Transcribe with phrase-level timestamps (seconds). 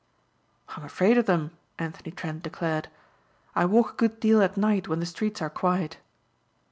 [0.69, 2.87] "I'm afraid of them," Anthony Trent declared.
[3.55, 5.97] "I walk a good deal at night when the streets are quiet."